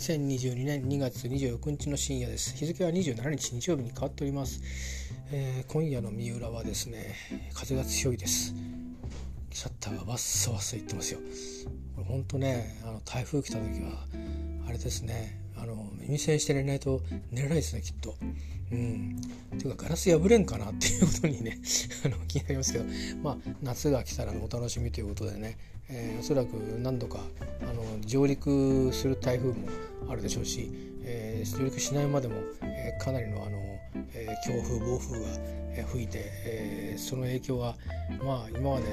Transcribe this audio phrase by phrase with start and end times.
[0.00, 2.56] 2022年2月29日の深夜です。
[2.56, 4.62] 日付は27日日曜日に変わっております、
[5.30, 7.14] えー、今夜の三浦はですね
[7.52, 8.54] 風が強いです。
[9.52, 11.20] シャッターがわっさわっさいってますよ。
[11.94, 14.06] これほんとねあの台風来た時は
[14.66, 17.00] あれですねあの耳栓して寝ないと
[17.30, 18.14] 寝れないですねきっと。
[18.72, 19.20] うん、
[19.58, 21.58] ていうかガラス破れんかなっていうことにね
[22.06, 22.84] あの気になりますけど。
[23.22, 25.58] まあ夏が来たらのお楽しみということでね、
[25.88, 27.20] えー、おそらく何度か
[27.62, 29.68] あの上陸する台風も
[30.08, 30.70] あるでしょうし、
[31.02, 33.58] えー、上陸しないまでも、えー、かなりのあの、
[34.14, 35.26] え強風暴風が、
[35.72, 37.76] え吹いて、えその影響は
[38.24, 38.86] まあ今まで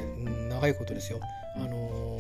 [0.49, 1.19] 長いことですよ。
[1.61, 2.19] あの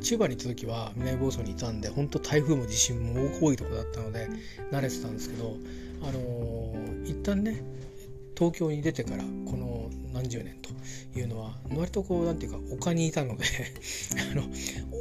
[0.00, 4.28] 千葉に行った時は南房総にいたんで本当台風も地震も多いとこだったので
[4.70, 5.56] 慣れてたんですけど
[6.02, 7.62] あの一旦ね
[8.36, 13.44] 東京に出てからこの何十年というのは割とこう何て言うか丘にいたので
[14.32, 14.44] あの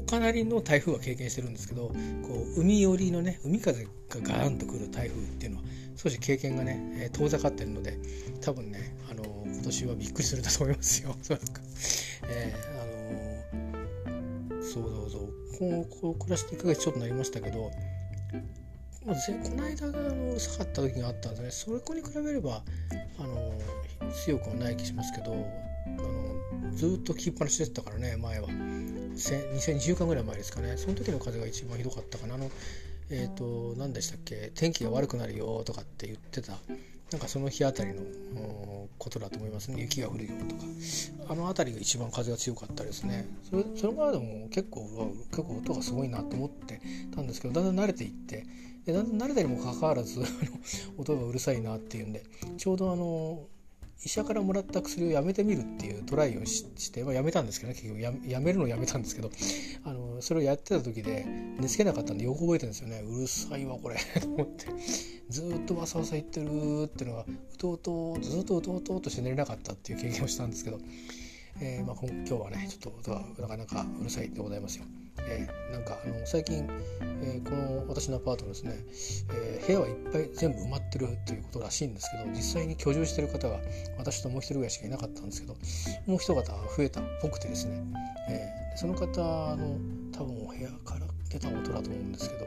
[0.01, 1.89] 丘なりの台風は経験してるんですけど
[2.23, 3.89] こう海寄りのね海風が
[4.21, 5.63] ガーンとくる台風っていうのは
[5.95, 7.97] 少し経験がね、遠ざかってるので
[8.41, 11.15] 多分ねあの今年はびっくりするんだと思いますよ。
[12.27, 12.94] えー、あの
[14.81, 15.45] そうそう。
[15.57, 17.71] そうこう暮らして1ヶ月ちょっとなりましたけど
[19.05, 21.51] まあ、この間があの下がった時があったんでね。
[21.51, 22.63] それこに比べれば
[23.19, 23.53] あの
[24.11, 28.47] 強くはない気しますけどあのずっと切っぱなしでしたからね前は。
[28.49, 30.75] 2020週間ぐらい前ですかね。
[30.75, 32.33] その時の風が一番ひどかったかな。
[32.33, 32.49] あの
[33.11, 34.51] えっ、ー、と何でしたっけ？
[34.55, 36.53] 天気が悪くなるよとかって言ってた。
[37.11, 38.01] なんかその日あたりの
[38.97, 39.81] ことだと思いますね。
[39.81, 40.63] 雪が降るよとか。
[41.29, 43.27] あの辺りが一番風が強かったですね。
[43.49, 46.81] それそれまでも結構結構音がすごいなと思って
[47.13, 48.45] たんですけどだんだん慣れていって
[48.85, 50.21] でだんだん慣れたにもかかわらず
[50.97, 52.23] 音がうるさいなっていうんで
[52.57, 53.47] ちょうどあの
[54.03, 57.99] 医者からもらった薬をやめてみるっていうトライをして、まあ、やめたんですけどね結局。
[57.99, 59.31] ややめるのをやめたんですけど
[59.83, 61.25] あのそれをやってた時で
[61.59, 63.03] 寝つけなかったんでよく覚えてるんですよね。
[63.07, 63.97] うるさいわこれ。
[64.19, 64.65] と思って。
[65.29, 70.79] ずっとわさわさ言ってるっていうのがうとうとずっとうとうととして寝れなかったっていう経験をしたんですけど、
[71.61, 74.85] えーまあ、今日はねちょっとなかなかうるさいでございますよ。
[75.27, 76.67] えー、なんかあの最近、
[77.23, 78.75] えー、この私のアパートですね、
[79.33, 83.59] えー、部屋はいっぱい全部埋まってるということらしいんですけど実際に居住してる方が
[83.97, 85.55] 私ともう一人ぐらいしかいなかったんですけど
[86.05, 87.83] もう一方増えたっぽくてですね、
[88.29, 89.77] えー、その方の
[90.11, 92.45] 多分お部屋から出た音だと思うんですけど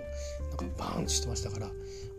[0.48, 1.70] なんかバーンとしてましたから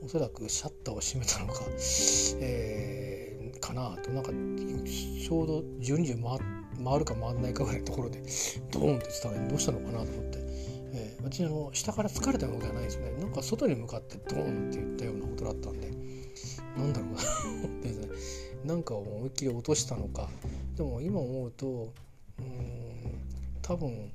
[0.03, 1.66] おそらくシャッターを閉めたのか、
[2.40, 6.40] えー、かなとなんかちょうど12時回
[6.84, 8.22] 回るか回らないかぐらいのところで
[8.72, 10.40] ドーンって言ってたのにどうしたのかなと思って。
[10.92, 15.92] えー、私の下から疲れたわけじゃないですよねなんか外に向かってドーンって言ったようなことだったんで
[16.75, 17.24] なんだろうなっ
[17.81, 18.08] て ですね
[18.66, 20.30] なんか思いっきり落としたのか
[20.75, 21.94] でも今思うと
[22.40, 22.90] うん
[23.69, 24.12] 多分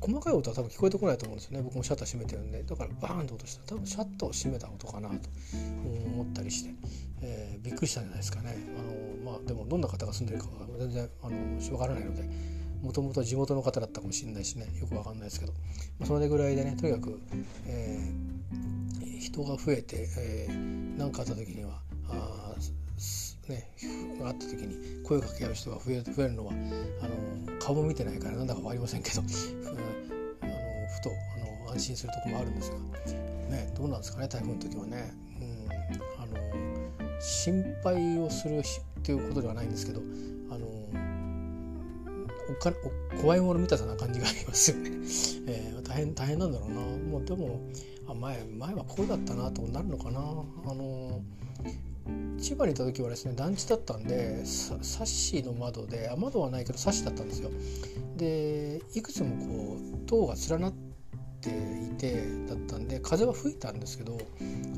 [0.00, 1.62] 細かい音は多分聞こえてこないと思うんですよね。
[1.62, 2.64] 僕もシャッター閉めてるんで。
[2.64, 3.76] だからバーンと落とした。
[3.76, 5.14] 多分シャッターを閉めた音かなと。
[6.12, 6.74] 思ったりして、
[7.20, 8.56] えー、びっくりしたんじゃないですかね。
[8.76, 12.28] あのまあでもどんな方が住んでるかは全然あの分からないので。
[12.82, 14.66] もともと地元の方だったかもしれないしね。
[14.80, 15.52] よくわかんないですけど、
[16.00, 17.20] まあ、それぐらいでねとにかく、
[17.64, 20.08] えー、人が増えて
[20.98, 22.56] 何、えー、かあった時にはあ
[23.48, 23.68] ね
[24.24, 26.52] あった時に声をかけ合う人が増え増えるのは
[27.02, 32.78] あの顔も見てないからなんだか分かりませんけどあのふとあの安心するとこもあるんですが、
[33.50, 35.12] ね、どうなんですかね台風の時はね。
[35.40, 38.62] うん、あの心配をするっ
[39.02, 40.00] ていうことではないんですけど
[40.50, 40.66] あの
[42.50, 42.72] おか
[43.16, 44.90] お怖いもの見たさな感じがありますよね。
[45.46, 46.80] えー、大変大変なんだろうな。
[46.80, 47.60] もうでも
[48.08, 50.20] あ前前はこうだったなとなるのかな。
[50.20, 51.22] あの
[52.42, 57.50] 千葉にいた時はですね団地だったんでサッシの窓であ窓はないけどサッシだったんですよ。
[58.16, 60.72] でいくつもこう塔が連なっ
[61.40, 64.18] ていてだったんで風は吹いたんですけど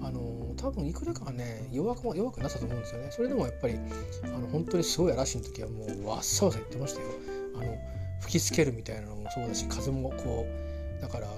[0.03, 3.09] あの多分いくらかはね弱く弱くなったと思うんですよね。
[3.11, 3.75] それでもやっぱり
[4.23, 7.09] あの本当にすごい嵐の時はもうわっさわさ言ってましたよ。
[7.57, 7.77] あの
[8.21, 10.64] 吹きつけるみたいなのもそうだし風もこう
[11.05, 11.29] だから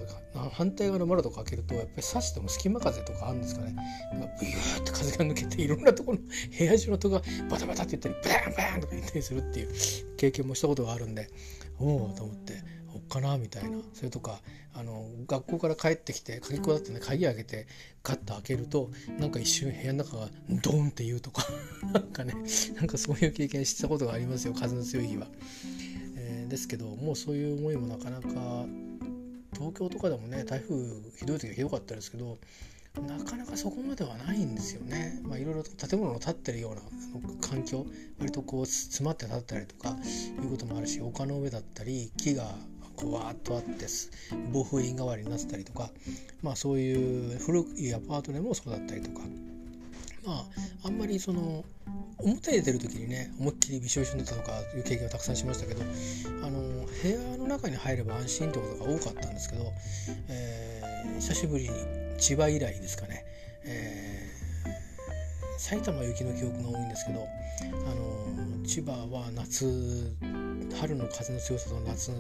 [0.53, 3.75] 反対側の窓とか開けるとやっぱり刺しても隙間風とかあるんですかね
[4.13, 6.25] なんかビューって風が抜けていろんなところの
[6.57, 9.69] 部屋中の戸がバタバタって言ったりバンバンとか言ったりするっていう
[10.17, 11.29] 経験もしたことがあるんで
[11.81, 12.63] おおと思って
[12.95, 14.41] おっかなみたいなそれとか
[14.73, 17.67] あの学校から帰ってきて鍵っ子だってね鍵開けて
[18.05, 20.29] ガッと開けるとなんか一瞬部屋の中が
[20.63, 21.45] ドンって言うとか
[21.93, 22.35] なんかね
[22.77, 25.27] なんかそういう経験したことがありますよ風の強い日は。
[26.49, 28.67] ですけどもうそういう思いもなかなか
[29.57, 30.77] 東京とかでもね台風
[31.19, 32.39] ひどい時はひどかったですけど
[33.07, 35.21] なかなかそこまではないんですよね。
[35.23, 36.81] まあ、いろいろと建物の建ってるような
[37.47, 37.85] 環境
[38.19, 39.91] 割とこう詰まって建ったりとか
[40.43, 42.45] いうこともあるし丘の上だったり木が
[42.97, 43.87] こうわーっとあって
[44.51, 45.91] 暴風印代わりになってたりとか、
[46.43, 49.21] まあ、そういう古いアパートでもそうだったりとか
[50.25, 50.45] まあ
[50.85, 51.65] あんまりその
[52.19, 55.83] 表に出る時にね思いっきりびしょびしょになったとかいう経験をたくさんしましたけど
[56.45, 59.65] あの部屋の中に入れば安心ってことが多かったんですけど、
[60.29, 61.71] えー、久しぶりに
[62.19, 63.25] 千葉以来ですかね、
[63.65, 67.27] えー、埼玉雪の記憶が多いんですけど
[67.63, 70.17] あの千葉は夏
[70.81, 72.13] 春の風の強さと夏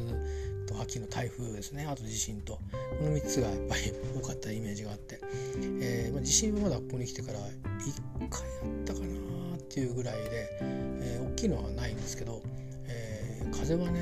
[0.66, 1.86] と秋の台風ですね。
[1.86, 2.54] あと地震と。
[2.54, 2.60] こ
[3.04, 5.20] の3つがやっぱり多かったイメージがあって、
[5.80, 7.44] えーまあ、地震はまだここに来てから1
[8.28, 9.35] 回あったかな。
[9.66, 12.42] っていうぐらいで、えー、大きいのはないんですけど、
[12.86, 14.00] えー、風はね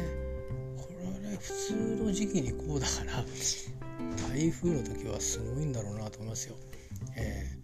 [0.76, 3.24] これね普通の時期にこうだから
[4.28, 6.56] 台風の時はすごいんだろうなと思いますよ。
[7.16, 7.58] え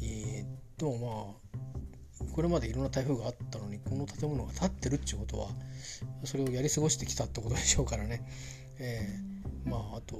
[0.00, 5.48] ー、でもまあこれまでいろんな台風があったのにこの建物が建ってるっていうことは
[6.24, 8.22] それをやり過ごしてきたってことでしょうからね。
[8.78, 9.35] えー、
[9.66, 10.16] まああと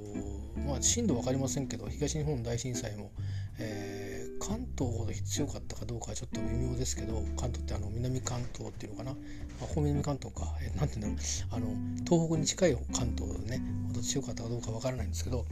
[0.65, 3.11] まあ震度分かりませんけど東日本大震災も、
[3.59, 9.17] えー、関東ほど強かったかどうかはちょっと微妙ですけど関東ってあの南関東っていうのかな、ま
[9.63, 11.55] あ、こ南関東か、えー、なんて言うんだろう。
[11.55, 11.67] あの
[12.05, 15.45] 東北に近い関東ねほど強かったかどうかわからないんですけど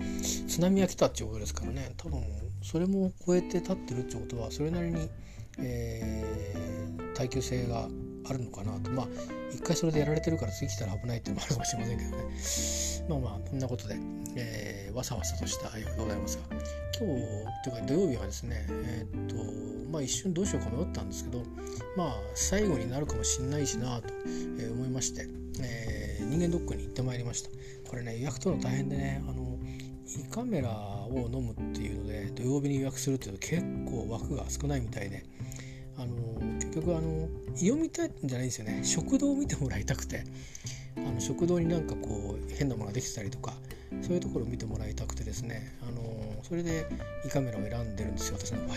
[0.48, 2.22] 津波が来たっていうことですからね多分
[2.62, 5.10] それも超えて立ってるってことはそれなりに、
[5.58, 7.88] えー、耐久性が
[8.30, 8.92] あるのかなと。
[8.92, 9.08] まあ
[9.52, 12.24] 一回それでやられてるから次来たら危ないっていうのもあるかもしれませんけどね。
[13.10, 13.98] まあまあこんなことで、
[14.36, 17.26] えー、わさわさとした内容でございますが今日
[17.64, 21.44] というか土曜日はですねえー、っとまあ一瞬どうしようか迷ったんですけど
[21.96, 24.14] まあ最後になるかもしんないしなと、
[24.74, 25.28] 思いまして、
[25.62, 27.50] えー、人間ドックに行ってまいりました。
[27.88, 29.60] これね予約取るの大変でねあの
[30.08, 35.24] 胃カメラを飲むっていうので土曜日に予約するっていうと結構枠が少ないみたいで
[35.98, 37.28] あの局あの
[37.62, 38.82] 胃を見たいんじゃないんですよね。
[38.84, 40.24] 食道を見てもらいたくて。
[40.98, 43.54] あの食道になんかこう変なものができてたりとか
[44.02, 45.78] そういうところを見てもらいたくてですね。
[45.82, 46.86] あのそれで
[47.26, 48.76] 胃カメラを選んでるんですよ私の場合は。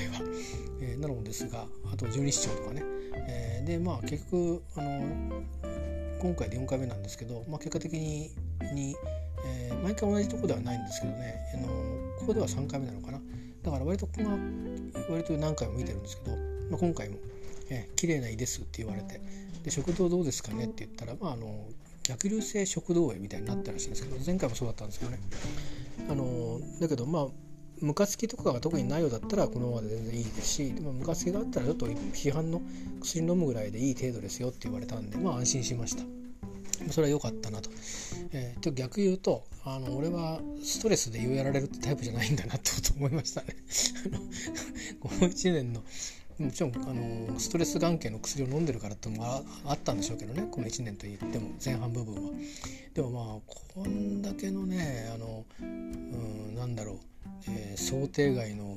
[0.80, 2.82] えー、なのですがあと十二指腸とかね、
[3.14, 5.42] えー、でまあ結局あの
[6.20, 8.30] 今回で4回目なんですけど、まあ、結果的に
[8.72, 8.96] に、
[9.44, 11.34] えー、毎回同じとこではないんですけどね。
[11.54, 11.68] あの
[12.18, 13.20] ここでは3回目なのかな。
[13.62, 14.30] だから割とここが
[15.10, 16.36] 割と何回も見てるんですけど、
[16.70, 17.18] まあ、今回も
[17.70, 19.20] え綺麗な胃ですって言われて
[19.62, 20.64] で食道どうですかね？
[20.64, 21.66] って言ったら、まあ、あの
[22.04, 25.18] 逆流性食道炎みたいになったらしいんですけど前回もそうだったんですけどね
[26.10, 27.26] あのだけどまあ
[27.80, 32.60] ムカつきとかが特にないようだったらこのままで全然いいですしでもムカつきがあったらちょっと市販の
[33.00, 36.04] 薬飲むぐらいでいい程度ですよって言われたんでまあ安心しました
[36.90, 37.70] それは良かったなと。
[38.32, 43.48] えー、逆言うとあの俺はストレスで胃をやられるってタイプじゃないんだなと思いましたね。
[45.00, 45.82] この1年の
[46.38, 52.30] もちろんあのストレス眼系の薬を飲んでるからってもああったんでしょうけどねこの1年といっても前半部分は。
[52.94, 53.24] でもまあ
[53.74, 56.96] こんだけのねあのうんなんだろう、
[57.48, 58.76] えー、想定外の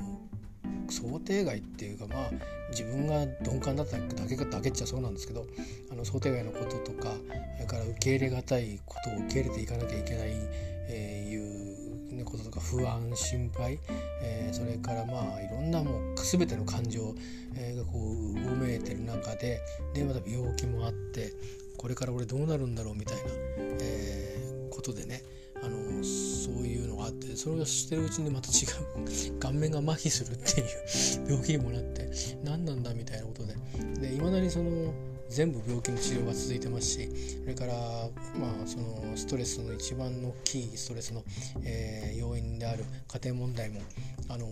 [0.89, 2.29] 想定外っていうかまあ
[2.71, 5.45] 自分が鈍感だっただけだけっちゃそうなんですけど
[5.91, 7.13] あの想定外のこととか
[7.55, 10.29] それから受け入れがたいことを受け入れていかなきゃいけない、
[10.89, 11.70] えー、いう
[12.25, 13.79] こととか不安心配、
[14.21, 17.15] えー、それからまあいろんなもう全ての感情、
[17.55, 19.61] えー、がこううめいてる中で
[19.93, 21.33] でまた病気もあって
[21.77, 23.23] これから俺どうなるんだろうみたいな、
[23.81, 25.23] えー、ことでね
[25.63, 28.63] あのそういうのがあってそれをしてるうちにまた違
[29.33, 32.09] う顔面が麻痺するっていう病気にもなって
[32.43, 33.55] 何なんだみたいなことで。
[34.13, 34.93] いまだにその
[35.31, 37.09] 全部病気の治療が続いてますし
[37.41, 37.73] それから
[38.37, 41.23] まあそのストレスの一番の大きいストレスの、
[41.63, 43.79] えー、要因である家庭問題も
[44.27, 44.47] あの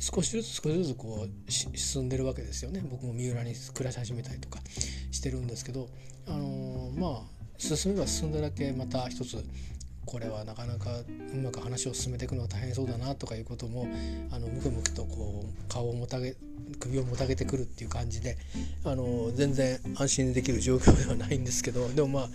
[0.00, 2.84] 少しずつ少しずつこう進んでるわけですよね。
[2.88, 4.60] 僕も三浦に暮らし始めたりとか
[5.10, 5.88] してるんですけど
[6.26, 9.44] あのまあ進めば進んだだけまた一つ
[10.08, 10.90] これはなかなか
[11.34, 13.86] うまく話を進めていくのは大変そうだなとかいうことも
[14.30, 16.34] あのムクムクとこう顔をもたげ
[16.80, 18.38] 首をもたげてくるっていう感じで
[18.86, 22.28] あの全然安心できる状況ではないんですけどでもまあ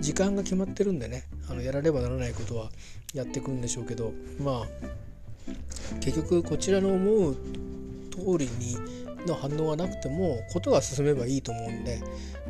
[0.00, 2.70] 時間が決まってるんでねあのやらねばならないことは
[3.12, 4.66] やっていくんでしょうけどまあ
[6.00, 7.34] 結局こちらの思う
[8.10, 8.78] 通りに
[9.26, 12.00] の反応がなくてもことが進めばいいと思うんで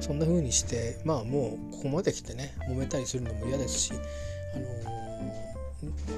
[0.00, 3.93] そんな風にしてまあもうここまで来てね揉めたりするのも嫌ですし、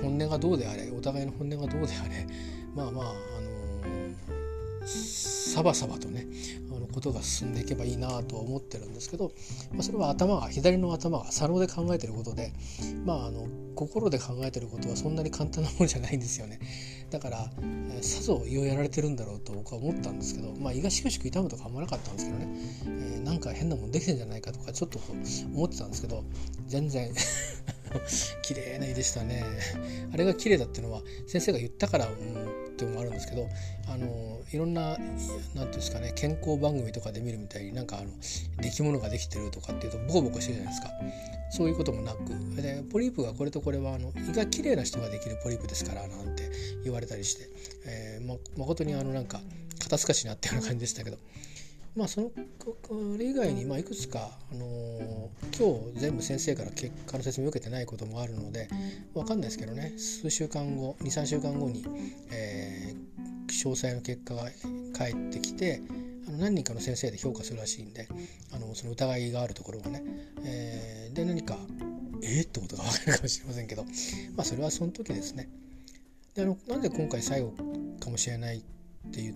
[0.02, 2.26] 本音がどうであれお互いの本音がどうであれ
[2.74, 6.26] まあまあ、あのー、サバサバとね
[6.70, 9.32] あのことが進んでいけばいいなとは思ってるんですけど、
[9.72, 12.52] まあ、それは頭が左の頭が左脳で考えてることで
[13.04, 16.58] まああの心で考えてることはそんなに簡単なものじゃないんですよね。
[17.10, 22.48] だから、えー、さぞ胃をやられてるんだろうと僕は思ったんですけどまあ胃がしくしく痛むとかあんまなかったんですけどね、
[22.86, 24.98] えー、なんか変なもんできてんじゃないかとかちょっと
[25.54, 26.24] 思ってたんですけど
[26.66, 27.12] 全然
[28.42, 29.44] 綺麗な絵でしたね。
[30.12, 32.16] あれが綺麗だっていうのは先生が言ったから、うん、っ
[32.76, 33.48] ていうのもあるんですけど
[33.86, 35.08] あのいろんな何て
[35.54, 38.10] 言うんですかね健康番組とかで見るみたいになんかあの
[38.60, 40.92] 出来物ができてるとかっていうとボコボコしてるじゃないですか。
[41.50, 42.28] そういうこともなく
[42.60, 46.50] でポリープがこれとこれはあの胃が綺麗な人ができるポリープですからなんて
[46.84, 47.48] 言われたりして、
[47.86, 49.40] えー、ま誠にあのなんか
[49.78, 51.18] 肩透かしになったような感じでしたけど。
[51.96, 52.76] まあそのこ
[53.18, 55.28] れ以外にまあいくつか、あのー、
[55.58, 58.68] 今日全部先生から結果の説明を受けてないこともあるので
[59.14, 59.94] 分かんないですけどね。
[59.98, 61.84] 数週間後23週間後に、
[62.30, 64.44] えー、詳細の結果が
[64.96, 65.82] 返ってきて
[66.28, 68.08] あの何人かの先生で評価するらしいんで
[68.52, 70.02] あのその疑いがあるところがね、
[70.44, 71.56] えー、で何か
[72.22, 73.84] えー、ってことが分かるかもしれませんけど
[74.36, 75.48] まあそれはその時ですね。
[76.34, 77.52] であのなんで今回最後
[78.00, 78.60] かもしれないっ
[79.10, 79.34] て言っ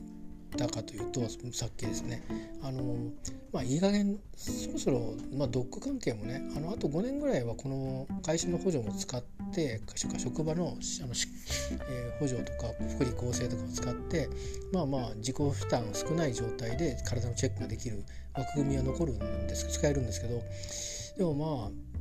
[0.53, 1.21] たかというと
[1.53, 2.23] さっきですね。
[2.63, 2.97] あの
[3.53, 9.81] まあいい加減そろそろ、まあ、ドッグ関係もねあのあと5年ぐらいはこの会社の補助も使って
[10.19, 14.29] 職場のあの、えー、補助とか福利厚生とかを使って
[14.73, 18.05] まあまあ自己負担少ない状態で体のチェックができる
[18.35, 20.41] 枠組みは残るんです使えるんですけど
[21.19, 21.93] でもまあ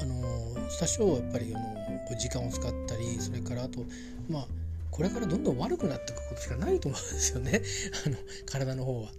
[0.00, 3.84] あの多少やっぱりあの時間を使ったりそれからあと
[4.28, 4.46] まあ
[4.90, 7.62] これからどんどん悪くなっていくことしかないと思うんですよね
[8.06, 8.16] あの
[8.46, 9.12] 体の方は。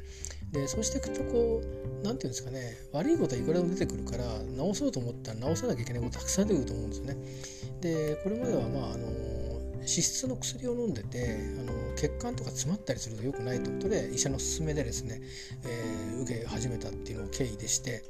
[0.52, 4.26] でそうしていくとこう何て言うんですかね悪いことはいくらでも出てくるから
[4.58, 7.18] 治そうと思ったら治さなきゃいけないことたくさん出てくると思うんですよね。
[7.80, 9.08] でこれまではまああの
[9.82, 15.22] 脂質の薬を飲んでてあの血管とか詰まったりすると良くないということで医者の勧めでですね、
[15.64, 18.04] えー、受け始めたっていうのが経緯でして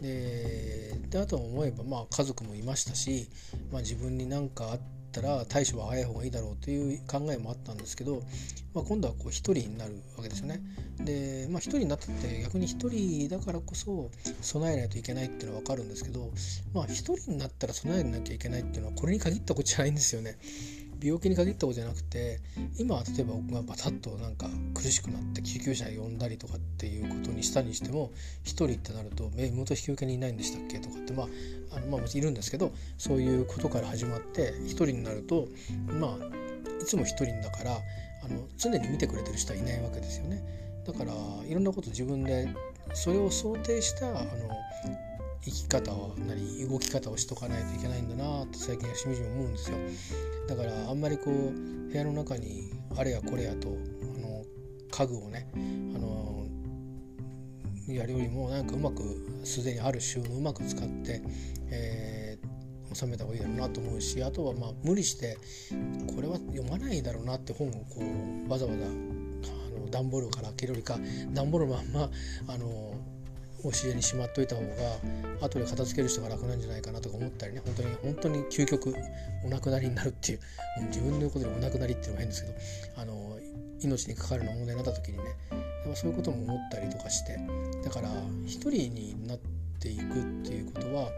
[0.00, 3.28] でであとは思えばまあ家族もいましたし、
[3.70, 4.80] まあ、自分に何かあっ
[5.12, 8.22] ったら対処は早い方がいいだろうという考えもあったんですけど、
[8.74, 10.60] まあ、今度はこう1人になるわけですよね。
[10.98, 16.30] で、まあ、1人になったって逆に1人だからこそ備えないといけないっていうのは分かるんですけど、
[16.72, 20.38] まあ、1人になったら備えなきゃいけないっていうのはこれに限ったことじゃないんですよね。
[21.02, 22.40] 病気に限ったことじゃなくて
[22.78, 28.10] 今は例えば僕がバタッとなんか苦しくなって救急車呼んだりとかっていうことにしたにしても
[28.44, 31.28] 1人ってなると「え妹引き受けにいないんでしたっけ?」とかってまあ
[31.76, 35.48] あのまあもちろんいるんですけどそういうことから始まって1人になると
[35.88, 37.80] まあいつも1人だから
[38.24, 40.42] あの常に見てくれてる人はいないわけですよね。
[40.84, 41.12] だから
[41.46, 42.48] いろんなこと自分で
[42.94, 44.30] それを想定したあの
[45.44, 49.76] 生き方をなり動き方をしとかないといけないんだなって最近はしみじみ思うんですよ。
[50.48, 51.52] だからあんまりこう
[51.90, 54.44] 部屋の中にあれやこれやとあの
[54.90, 56.46] 家具をねあの
[57.88, 59.02] やるよりもなんかうまく
[59.44, 61.22] すでにある収納をうまく使って、
[61.70, 65.36] えー、収めた方がいいだろうなと思うしあとはまあ無理して
[66.14, 68.00] これは読まないだろうなって本をこ
[68.48, 68.88] うわざわざあ
[69.80, 70.98] の段ボールから開けるよりか
[71.32, 72.10] 段ボールのまんま
[72.46, 72.91] あの
[73.64, 74.66] 押し入れにしまっといた方が
[75.46, 77.62] 後で片付ける人が楽なんじゃないかなとか思ったりね。
[77.64, 78.94] 本当に本当に究極
[79.44, 80.40] お亡くなりになるっていう
[80.88, 83.38] 自分のことでお亡くなりっていうのも変ですけどあの
[83.80, 85.24] 命にかかるような問題になった時にね
[85.94, 87.38] そういうことも思ったりとかして
[87.84, 88.08] だから
[88.46, 89.38] 一人になっ
[89.80, 90.06] ていくっ
[90.44, 91.10] ていうことは、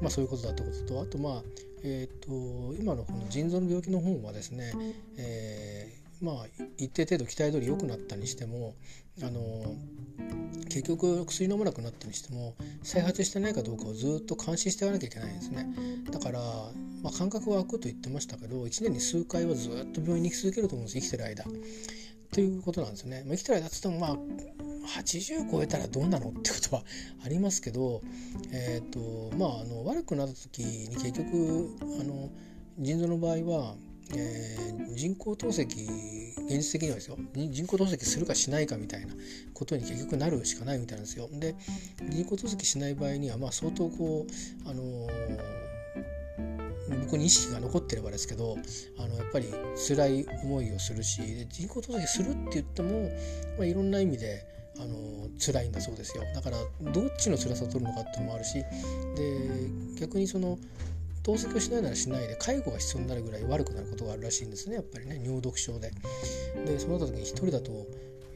[0.00, 1.42] まあ、そういうことだってこととあとまあ、
[1.82, 4.72] えーと、今のこの腎臓の病気の本はですね、
[5.18, 6.46] えー、まあ
[6.78, 8.74] 一定程度期待通り良くなったにしても
[9.22, 9.74] あの
[10.68, 15.66] 結局薬飲まなくなったにしても再発してないかどうかをずっと監視していかなきゃいけないんですね。
[16.10, 16.40] だから、
[17.02, 21.44] まあ、感覚は空くと言ってましたけど1年に数回はずっと病院に行き続けると思うんです生きてる間。
[22.32, 24.16] ということなんですよね、まあ、生きてる間っつってもまあ
[24.98, 26.82] 80超えたらどうなのってことは
[27.24, 28.00] ありますけど、
[28.52, 32.30] えーとまあ、あの悪くなった時に結局あの
[32.78, 33.74] 腎臓の場合は
[34.14, 35.66] えー、人工透析
[36.46, 39.14] 現実的にはですよ人工透析するかしないかみたいな
[39.54, 41.28] ことに結局なるしかないみたいなんですよ。
[41.32, 41.54] で
[42.08, 44.26] 人工透析しない場合にはまあ相当こ
[44.66, 45.08] うあのー、
[47.04, 48.56] 僕に意識が残ってればですけど
[48.98, 53.10] あのやっぱり辛い思いをするし人工透析するって言っても、
[53.56, 54.44] まあ、いろんな意味で
[54.78, 56.58] あの辛いんだそうですよだから
[56.92, 58.64] どっちの辛さを取るのかっていうのもあるしで
[60.00, 60.58] 逆にその
[61.22, 65.92] 透析をしないならしないで介護が必要になるぐらい悪くなることがあるらしいんですねやっぱりね尿毒症で。
[66.66, 67.86] でそうなった時に1人だと1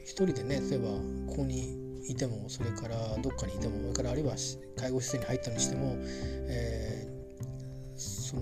[0.05, 0.87] 人でね例えば
[1.27, 4.35] ここにいてもそれからどっかにいてもそれからあるいは
[4.77, 8.41] 介護施設に入ったにしても、えー、その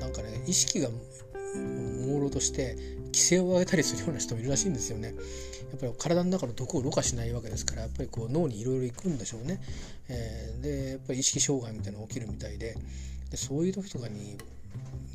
[0.00, 0.88] なんかね意識が
[1.54, 2.76] 朦朧として
[3.06, 5.08] 規制を上げたりするような人もいるらしいんですよね。
[5.08, 9.60] やっぱり体の中の毒をろ過しないわけですからやっぱりこう脳にいろいろ行くんでしょうね。
[10.08, 12.76] えー、でやっぱり意識障害みたいなのが起きるみたいで
[13.34, 14.38] でそういう時とかに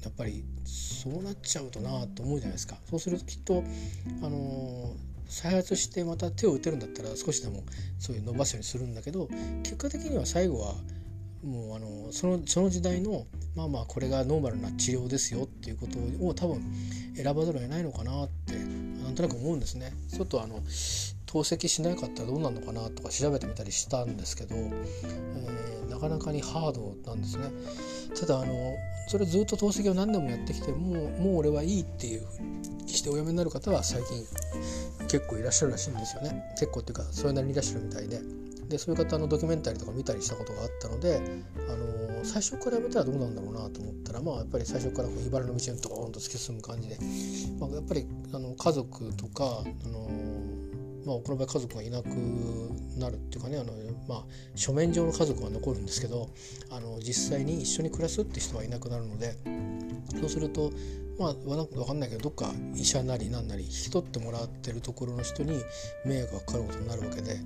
[0.04, 3.64] やっぱりそうなっちゃうとなと思うじゃないですかそうするときっと
[4.22, 4.94] あの
[5.28, 7.64] 再発してまた手を打てるんだったら少しでも
[7.98, 9.30] そういう伸ばすようにするんだけど
[9.64, 10.74] 結果的には最後は
[11.44, 16.62] もうあのそのその時代の、まあまあこれがノーマルな治療ですよっていうことを多分
[17.16, 18.56] 選ばざるを得ないのかなって
[19.02, 19.94] なんとなく思うんですね。
[20.14, 20.60] ちょっとあの
[21.30, 27.52] 透析しなかったらどうなるのかなとか調べてみたりしたんですけど、えー、なかなかにハードなんですね。
[28.20, 28.74] ただあの
[29.08, 32.26] それずっと透析を何年もやってきてもうもう俺はいいっていう
[32.88, 34.26] してお辞めになる方は最近
[35.08, 36.44] 結構いらっしゃるらしいんですよね。
[36.60, 38.22] 結構っていうかそれなりにいらっしゃるみたいで。
[38.70, 41.20] でそういう方のドキュメンタリーとか見たりしたことがあったので、
[41.68, 47.00] あの最初からやめたらどうなんだろうなと思ったらまあやっぱり最初からこう茨の道にドーンと突き進む感じで、
[47.60, 50.08] まあ、やっぱりあの家族とか、あの
[51.10, 52.08] まあ、この場合家族がいなく
[53.00, 53.74] なるっていうかねあの、
[54.08, 54.24] まあ、
[54.54, 56.30] 書面上の家族は残るんですけど
[56.70, 59.34] あの実際に一緒に暮らすって人はいなくなるので
[60.20, 60.72] そうすると
[61.18, 65.60] まあ分かんないけどどっか医者なりななり引き取ってもらってるところの人に
[66.06, 67.38] 迷惑がかかることになるわけで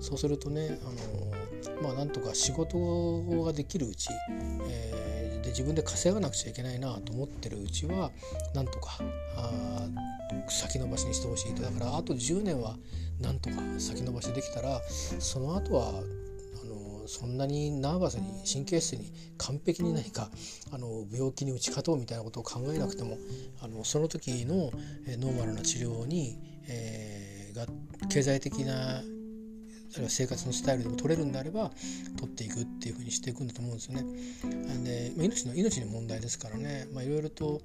[0.00, 4.08] そうするとねあのまあなんとか仕事ができるうち、
[4.70, 8.10] えー、で自分で稼がなくちゃいけないなと思ってるうちは
[8.54, 8.98] なんとか
[9.36, 9.86] あ
[10.48, 11.62] 先延ばしにしてほしいと。
[11.62, 12.76] だからあと10年は
[13.20, 14.80] なんとか先延ばしできたら
[15.18, 16.02] その後は
[17.06, 20.30] そんなにナーバスに神経質に完璧に何か
[20.72, 23.18] あの病気に打ち勝とうみたいなことを考えなくても
[23.60, 24.70] あのその時の
[25.18, 27.66] ノーマルな治療に、えー、が
[28.08, 29.02] 経済的な
[29.92, 31.70] あるいは生活のスタイルでも取れるんであれば
[32.16, 34.04] 取っていくっていうふうにしていくんだと思うんですよね。
[34.84, 37.60] で命の命の問題ですからねいろいろと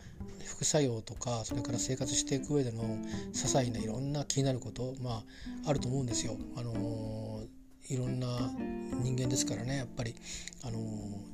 [0.46, 5.24] 副作用とかそれから生活していく上での些細ないろんな気になること、ま
[5.66, 6.38] あ、あると思うんですよ。
[6.56, 7.58] あのー
[7.90, 8.28] いろんな
[9.02, 10.14] 人間ですからねやっぱり
[10.64, 10.80] あの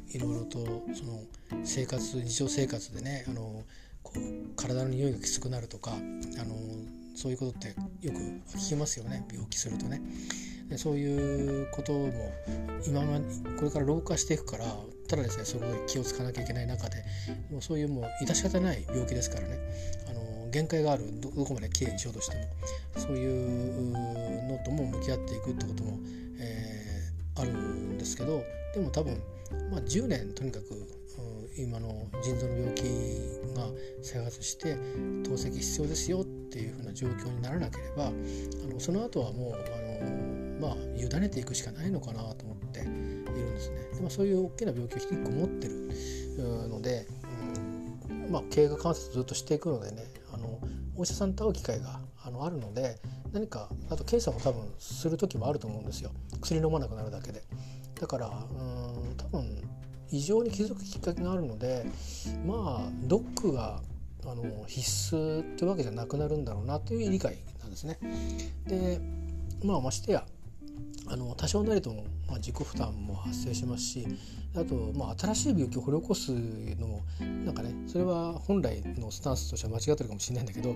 [0.10, 1.24] いろいろとその
[1.64, 3.64] 生活日常生活でねあの
[4.04, 6.56] こう体の匂いがきつくなるとかあの
[7.16, 7.70] そういうことって
[8.02, 8.18] よく
[8.58, 10.02] 聞きますよね病気するとね。
[10.78, 12.12] そういうことも
[12.88, 13.26] 今まで
[13.58, 14.66] これから老化していくから
[15.08, 17.04] ただですねそこで気をつかなきゃいけない中で
[17.52, 19.60] もうそういうもう致し方ない病気ですからね。
[20.10, 22.44] あの限界があるどこまできれいにしようとしても
[22.96, 23.92] そういう
[24.48, 26.00] のとも向き合っていくってことも
[26.40, 29.22] えー、あるんですけどでも多分、
[29.72, 30.66] まあ、10年とにかく
[31.58, 32.82] 今の腎臓の病気
[33.56, 33.68] が
[34.02, 34.76] 再発して
[35.24, 38.12] 透析必要ですよっていうふうな状況にならなければあ
[38.68, 43.76] のその後はもうあの、まあ、委ねていくしかないのかなと思っているんですね。
[43.96, 47.06] でまあ、そういう大きな病気を1個持ってるので、
[48.10, 50.60] うんまあ、経過観察ずっとしていくのでねあの
[50.96, 52.98] お医者さんと会う機会があのあるので
[53.34, 57.44] 何かあと検査も多分する時もあると思うんですよ薬飲まなくなるだけで
[58.00, 59.62] だからうん多分
[60.10, 61.86] 異常に気づくきっかけがあるので
[62.46, 63.82] まあドックが
[64.26, 68.00] あの必須ってわけじゃなくなるんだろうなという理解なんですね。
[68.66, 69.02] で
[69.66, 70.26] まあましてや
[71.08, 74.08] あの多少なりとも、まあ、自己負担も発生しますし
[74.56, 77.02] あと、まあ、新しい病気を掘り起こすのも
[77.46, 80.74] なんかねそれは本来のスタンスとしては間違ってるかもしれないんだけど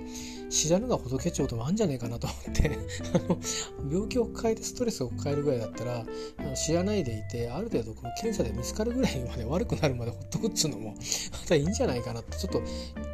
[0.49, 2.77] 知らぬが仏帳ともあるんじゃねえかなと思って
[3.13, 3.39] あの
[3.91, 6.05] 病気を抱えてストレスを抱えるぐらいだったら
[6.37, 10.97] あの知らないでいてある程度この検査で見つかるぐらいまで悪くなるまでほっとくっつうのもま
[11.47, 12.61] たいいんじゃないかなってちょっと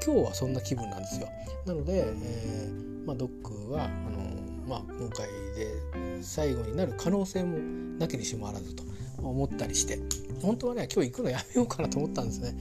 [0.05, 1.29] 今日はそんな気分なんですよ。
[1.65, 7.57] なので、えーまあ、ドックはあのまあ、今回で最後になる可能性も
[7.99, 8.83] なきにしもあらずと
[9.17, 9.99] 思ったりして
[10.41, 12.55] 本当はね今日行くのやめようかなと思ったんですね。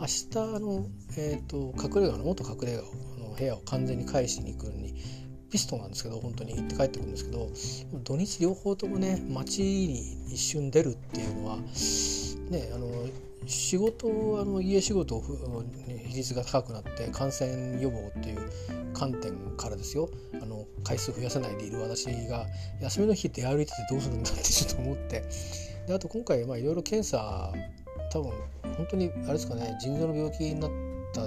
[0.00, 0.28] 明日
[0.60, 4.94] の、えーと、隠れ家の元隠れ家の部屋を完全に返しに行くのに
[5.50, 7.50] ピストンなんですけど本当に行って帰ってくるんですけど
[8.04, 12.88] 土日両方ともね街に一瞬出るっていうのはねあの
[13.48, 18.50] 仕事あの家仕事比率が高くなって感染予防っていう
[18.92, 20.10] 観点からですよ。
[20.40, 22.46] あの回数増やさないでいる私が
[22.80, 25.24] 休みの日出歩いててどうするんだってちょっと思って。
[25.86, 27.50] であと今回いろいろ検査
[28.12, 28.32] 多分
[28.76, 30.70] 本当にあれですかね腎臓の病気になっ
[31.14, 31.26] た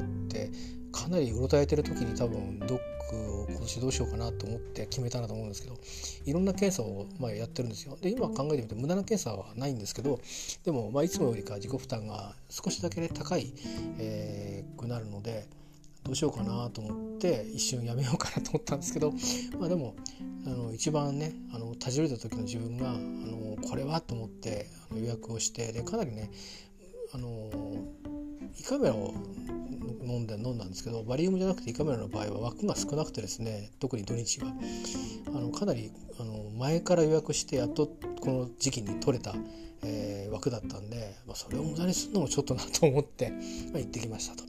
[1.12, 5.78] なりうろたえてる時に多分ドックを今年どうしようかなと思って決めたなと思うんですけど
[6.26, 7.98] いろんな検査をまあやってるんですよ。
[8.02, 10.20] で今考えてみて無駄な検査はないんですけど
[10.64, 13.54] でもまあいつもよりか自己負担が少しだけね高い、
[14.00, 15.48] えー、くなるので
[16.04, 19.12] どうしようかなと思って一瞬やめようかなと思ったんですけど
[19.60, 19.96] まあでも
[20.46, 26.32] あの一番ねあのたじろいだ時の自分があのこれはと思って予約をしてでかなりね
[27.14, 27.50] あの
[28.60, 29.14] 胃カメラを
[30.12, 34.52] 飲んで飲んだんですけどバリウムじゃなくて胃カメラの場合は枠が少なくてですね特に土日は
[35.28, 37.88] あのかなりあの前から予約してやっと
[38.20, 39.34] この時期に取れた、
[39.84, 43.38] えー、枠だったんで、まあ、それを無駄にするのもちょっとなと思って、ま
[43.78, 44.44] あ、行ってきましたと。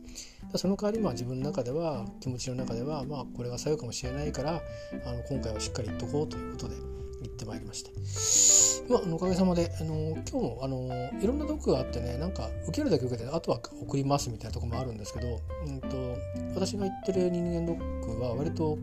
[0.58, 4.60] その代わりまあ自分の中では気持ちの中ではまあこれが最後かもしれないから
[5.06, 6.74] あの今回はしっかり言っとこうということで
[7.22, 9.72] 行ってまいりましたまあ、おかげさまで。
[9.80, 16.18] あの今日もあのいろんなドックがあってねなんか受けるだけ受けてあとは送りますみたいなとこもあるんですけど、うんと、
[16.54, 18.78] 私が行ってる人間ドックは割と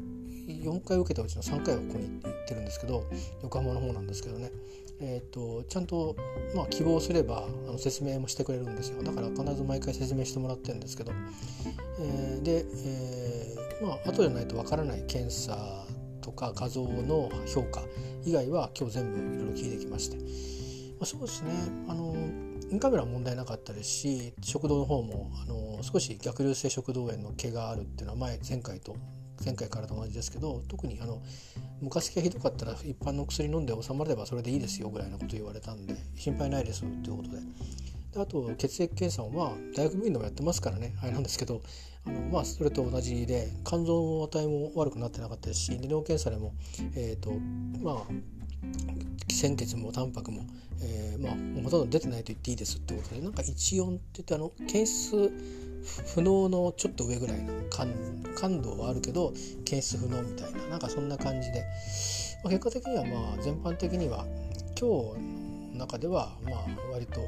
[0.48, 3.06] 4回受けたうちの3回はここに行ってるんですけど
[3.44, 4.52] 横浜の方なんですけどね、
[5.00, 6.16] えーと、ちゃんと、
[6.56, 9.04] まあ、希望すればあの説明もしてくれるんですよ。
[9.04, 11.12] だから必ず毎回説明してもらってるんですけど、
[12.00, 15.86] えー、で、えー、まあ後じゃないとわからない検査
[16.22, 17.82] とか画像の評価
[18.30, 20.24] 以外は今日全部いろいろ聞いてきまして、ま
[21.02, 21.52] あ、そうですね。
[21.88, 22.16] あの
[22.72, 28.96] インカメラは問題なかったですし食道の方もあの少し逆流性食道炎の毛があるっていうのは前前回と
[29.44, 31.24] 前回からと同じですけど特にあの
[31.82, 37.38] 昔がひどかったら一般の薬飲んで収まればそれでいいですよぐらいのこと言われたんで心配ないですということで。
[38.14, 41.62] であと血液検査もまあ大学病院でもやってますからねあれなんですけど
[42.32, 46.54] まあそれと同じで肝臓の値も悪くなってなかったですし利尿検査でも
[46.96, 47.32] え、ー、と
[47.84, 48.04] まあ
[49.32, 50.46] 鮮血もタンパクも、
[50.82, 55.32] えー、まあほとんど出てないと言っていいですってことでなんか14って言ってあの検出
[56.14, 57.94] 不能のちょっと上ぐらいの感
[58.36, 59.34] 感度はあるけど
[59.66, 61.64] 検出不能みたいななんかそんな感じで、
[62.44, 64.26] まあ、結果的にはまあ全般的には
[64.80, 65.39] 今日
[65.80, 67.22] 中ではまあ割と、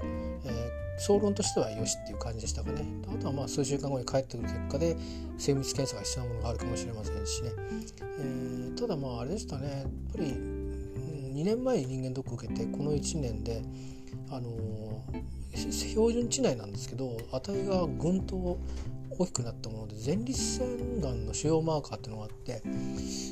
[0.46, 2.86] えー、総論としてはよしっていう感じでしたかね。
[3.08, 4.96] あとはまあ数週間後に帰ってくる結果で
[5.38, 7.52] 精密検査が必要なものがあるかもしれませんしね、
[8.20, 9.70] えー、ただまああれでしたね。
[9.70, 13.64] やっぱり2年前に人間ドック受けてこの1年で
[14.30, 14.52] あの
[15.56, 18.60] 標準値内なんですけど値がぐんと
[19.18, 22.62] 大きくなったもので前立腺がんの主要マーカーっていうのがあって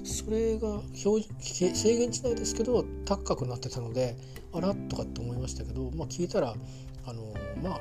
[0.04, 4.16] それが標制限値内ですけど高くなってたので
[4.54, 6.54] あらとかって思いましたけど、まあ、聞いたら
[7.06, 7.80] あのまあ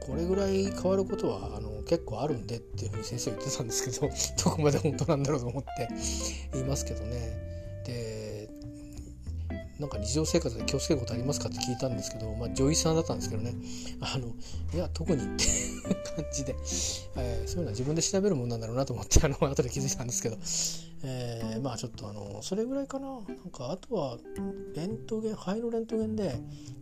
[0.00, 4.08] これぐらい変わることはあの結構あるんでっていうふうに先生言ってたんですけど
[4.44, 5.88] どこまで本当なんだろうと思って
[6.52, 7.82] 言いますけどね。
[7.84, 8.15] で
[9.78, 13.54] なんか日常生活で気をつけることありますかって聞いたんですけど、まあ、女医さんだったんですけどね。
[14.00, 14.28] あの
[14.74, 15.82] いや特にっていう
[16.16, 16.56] 感じで、
[17.16, 20.36] えー、そういうのは自分で調べるもんなんだろうなと思ってあの後で気づいたんですけど、
[21.04, 23.06] えー、まあちょっとあのそれぐらいかな。
[23.06, 24.18] なんかあとは
[24.74, 26.40] レントゲン肺のレントゲンで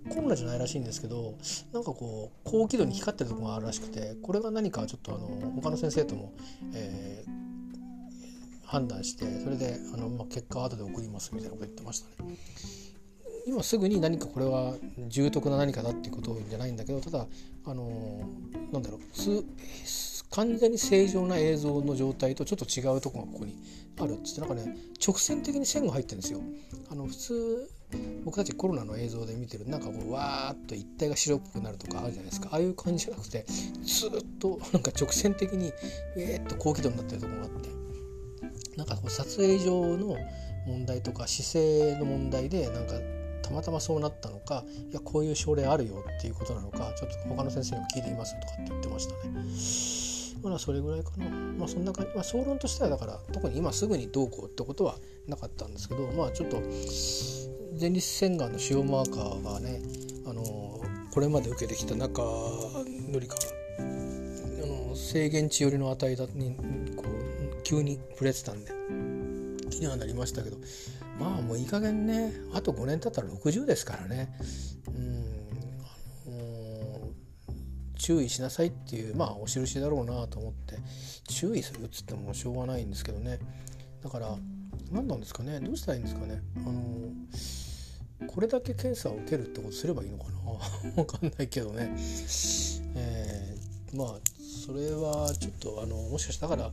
[0.09, 1.37] コロナじゃないらしいんですけど
[1.73, 6.33] なんかこう高輝度に光ってるところがあるらしくてこれが何かちょっとあの他の先生とも、
[6.75, 7.45] えー
[8.75, 12.35] 判断してそれであの、まあ、結果は後で送りますみたいなこと言ってましたね。
[13.47, 14.75] 今すぐに何かこれは
[15.09, 17.27] 重篤な何かだっていうことじゃないんだけどただ
[17.67, 18.29] あの
[18.73, 19.01] なんだろう
[20.31, 23.57] 完全に正常な映像の状態とちょっと違うとこがここに
[24.01, 26.41] あるっつってなんかね直線的に線が入ってるんですよ。
[26.91, 27.71] あの普通
[28.25, 33.45] 僕たちコロナの映像で見てるなんかこうわーっと一体が白っぽくなるとかあるじゃないですかああいう感じじゃなくて
[33.85, 35.73] ずっとなんか直線的に
[36.17, 37.69] えーっと高輝度になってるところがあって
[38.77, 40.17] なんかこう撮影上の
[40.67, 42.95] 問題とか姿勢の問題でなんか
[43.45, 50.51] たまたまそうなったのかいやこういう症例あるよっていうことなのかちょっと他の先生にも聞いてみますとかって言ってましたね。
[50.51, 51.29] まあそれぐらいかな。
[51.29, 56.61] まあそんな感じ、まあ、総論としてはだから特に今すぐにどうこうってことはなかったんですけどまあちょっと
[57.81, 59.81] 前立腺がんの主要マーカーがね
[60.27, 60.81] あの
[61.13, 63.37] これまで受けてきた中よりか
[63.79, 63.83] あ
[64.67, 66.57] の制限値よりの値だに
[66.97, 68.73] こう急に触れてたんで
[69.71, 70.57] 気にはなりましたけど
[71.19, 74.37] まあもういい加減ねあと5年経ったら60ですからね。
[74.89, 75.25] うん
[78.05, 80.77] 注意しなさいっていうまあお印だろうなと思って
[81.27, 83.39] 注意するっつってもしょうがないんですけどね。
[84.03, 84.37] だから
[84.93, 86.43] 何なんですかねどうしたらいいんですかね。
[86.59, 90.35] あのこれだけ検査を受けるってことすればいいのかな。
[91.01, 91.97] わかんないけどね、
[92.95, 94.21] えー、まあ
[94.67, 96.73] それはちょっとあのもしかしたら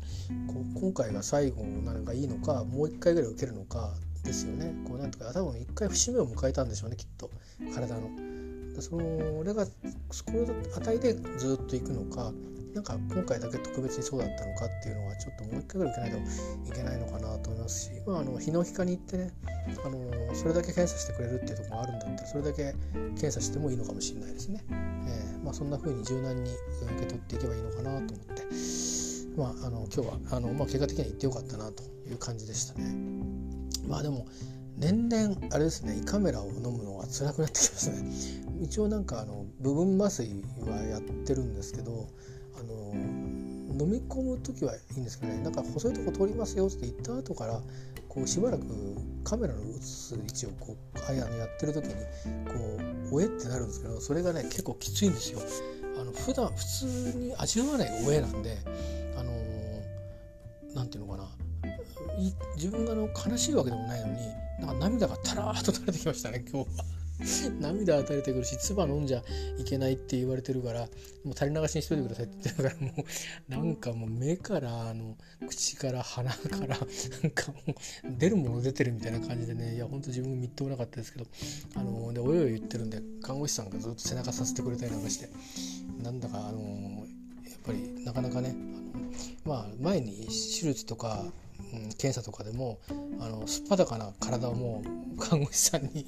[0.73, 7.29] 今回が最後なのがいいのかもう一回ぐらい受けるのかですよねこうなんとか多分一回節目を迎えたんでしょうねきっと
[7.73, 8.09] 体の。
[8.79, 9.65] その俺が
[10.11, 12.31] そこの値でずっといくのか
[12.73, 19.31] なんか今回だけ特別にそうだったのかっていうのはちょっともう一回ぐらい受けないといけないのかなと思いますし、まあ、あの日の皮科に行ってね
[19.85, 24.63] あのそれだけ検査してくれるっていうところがあるんだったらそれだけ検査してもいいのかもしれないですね。
[24.69, 28.43] えーまあ、そんな風に柔軟に受け取っていけばいいのかなと思って、
[29.35, 32.95] まあ、あの今日はあの、まあ、結果的には行ってよかったなという感じでしたね。
[33.87, 34.27] まあでも
[34.77, 38.11] 年々あれですね胃カメラを飲むのが辛くなってきますね。
[38.61, 42.07] 一応なんかあの部分麻酔はやってるんですけど
[42.59, 45.41] あの飲み込む時はいいんですけどね。
[45.43, 47.61] なんか細いとこ通りますよって言った後から
[48.07, 48.65] こうしばらく
[49.23, 51.99] カメラの映す位置をこうあのやってる時にこ
[53.11, 55.39] うおえってなるんですけどそれがね結構きついんですよ。
[55.99, 58.57] あの普段普通に味わわないおえなんで
[59.17, 59.31] あの
[60.73, 61.29] なんていうのかな。
[62.55, 64.19] 自分がの悲しいわけでもないのに
[64.59, 66.85] なんか涙がたらっと垂れてきましたね今日は。
[67.59, 69.23] 涙は垂れてくるし唾飲んじゃ
[69.57, 70.81] いけないって言われてるから
[71.23, 75.15] もう垂れ流しにしといてくださいって言ってるからもうなんかもう目からあの
[75.47, 77.73] 口から鼻からなんかもう
[78.17, 81.25] 出るもの出てるみたいな感じでねいやほんと自分みっともなかったですけど
[81.75, 85.29] あのでおよよ言ってるんで看護師さんがずっと背中させてくれたりなんかして
[86.01, 89.11] なんだかあのやっぱりなかなかねあの
[89.45, 91.25] まあ前に手術とか
[91.97, 92.79] 検査とかでも
[93.19, 94.83] あのすっぱだかな体をも
[95.15, 96.05] う看護師さんに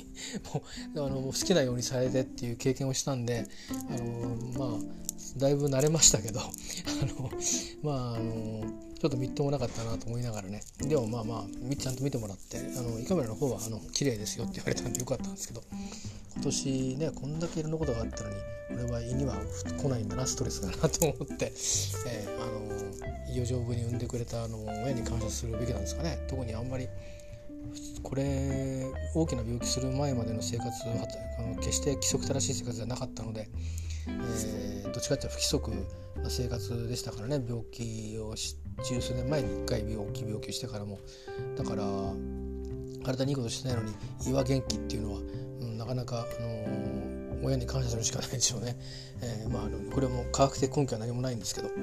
[0.54, 0.63] も
[1.04, 3.45] うあの好きなようにされてっていう経験をしたんで
[3.89, 4.80] あのまあ
[5.38, 7.30] だいぶ慣れましたけどあの
[7.82, 8.63] まああの
[8.99, 10.62] ちょっとみっともなかったなと思いながらね。
[10.80, 15.62] でもまあまあちゃんと見てもらってあの胃カメラの方はあの綺麗ですよって言われたんでよかったんですけど。
[16.36, 18.36] 今年ねこんだけいろんなことがあったのに
[18.72, 19.36] 俺は胃には
[19.78, 21.46] 来ないんだなストレスだなと思って、
[22.08, 26.19] えー、あの胃を丈夫に産んでくれたあの親に感謝するべきなんですかね。
[26.28, 26.88] 特にあんまり
[28.02, 31.08] これ大きな病気する前までの生活は
[31.39, 33.50] あの決して規則正しい生活ではなかったので、
[34.08, 35.72] えー、どっちかっていうと不規則
[36.22, 37.43] な生活でしたからね。
[37.46, 41.00] 病気を十数年前に1回病気病気してからも。
[41.56, 41.84] だから
[43.04, 43.93] 体にいいことしてないのに
[44.28, 45.22] 胃は元気っていうのは、
[45.84, 48.78] なかなか、あのー、親に感謝するしかないでしょうね、
[49.22, 51.74] えー、まあ、あのこれも科学的根拠は何もないんですけど、ま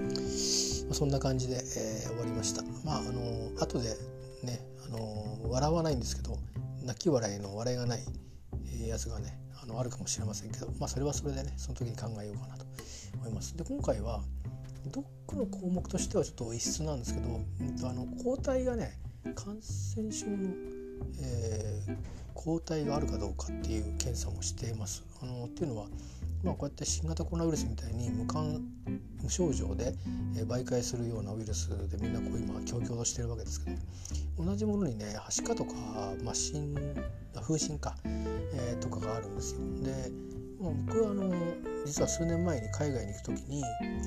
[0.93, 2.63] あ、そんな感じで、えー、終わりました。
[2.85, 3.91] まああのー、後で
[4.43, 6.39] ねあの笑わないんですけど
[6.83, 8.03] 泣き笑いの笑いがない
[8.89, 12.65] やつがねあのあるかもしれませんけど、まあ、それはそれでねその時に考えようかなと
[13.17, 13.55] 思います。
[13.55, 14.23] で今回は
[14.87, 18.99] ドックの項目としてはちょっと異質なんですけど、うん、あの抗体がね
[19.35, 20.37] 感染症の、
[21.21, 21.97] えー、
[22.35, 25.05] 抗体があるかどうかっていう検査もしています。
[25.23, 25.87] あのっていうのは
[26.43, 28.63] まあ、こうやって新型コロナウイルスみたいに無感
[29.23, 29.95] 無症状で、
[30.39, 33.77] え媒介するようなウイルスでみんなこう今強々としてるわけですけど
[34.45, 35.75] 同じものにねはしかとか、
[36.25, 36.75] まあ、新
[37.43, 39.61] 風疹か、えー、とかがあるんですよ。
[39.83, 40.11] で
[40.61, 41.31] まあ僕はあの
[41.85, 43.63] 実は数年前に海外に行く時に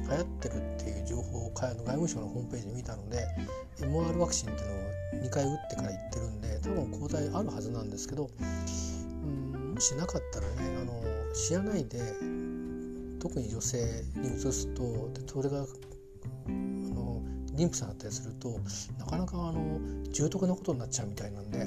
[0.10, 3.28] 流行ってるっていう情報を外務省のホームページで見たので
[3.80, 8.30] MR ワクチンっていうのを2回打ってから行ってるんで分抗体あるはずなんですけど
[9.24, 11.02] うんもしなかったらねあの
[11.34, 12.00] 知らないで
[13.20, 17.22] 特に女性に移すとでそれがあの
[17.56, 18.60] 妊婦さんだったりすると
[19.00, 19.80] なかなかあの
[20.12, 21.62] 重篤なことになっちゃうみたいなんで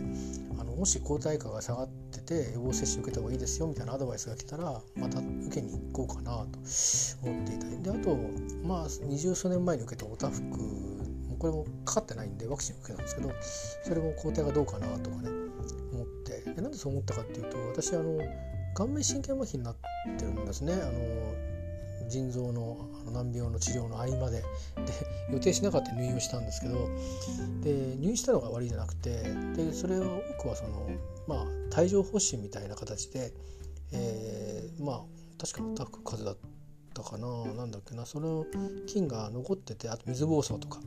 [0.61, 6.59] あのもし抗体価が下がってて予防接種受けた方がいいですよみたいなアドバイスが来たらまた受けに行こうかなと
[7.23, 7.83] 思っていたり。
[7.83, 8.17] であと
[8.65, 10.96] まあ二十数年前に受けたおたふく
[11.47, 13.31] これもかかってないんでワクチンを受けたんですけど
[13.85, 15.31] それも抗体がどうかなとかね
[15.93, 16.43] 思って。
[16.55, 18.19] でなんでそう思ったかっていうと私あの
[18.75, 19.77] 顔面神経麻痺になっ
[20.19, 20.73] てるんですね。
[20.73, 24.41] あの腎臓の難病の治療の合間で。
[24.41, 24.45] で
[25.33, 26.89] 予定しなかった入院をしたんですけど
[27.63, 29.25] で入院したのが悪いじゃなくて
[29.57, 30.89] でそれを多くはその
[31.27, 33.33] まあ帯状疱疹みたいな形で、
[33.93, 35.01] えー、まあ
[35.39, 36.56] 確かタフク風邪だ
[37.01, 38.47] ったかななんだっけなその
[38.87, 40.81] 菌が残っててあと水疱瘡とか。